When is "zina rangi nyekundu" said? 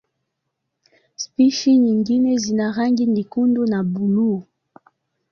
2.37-3.61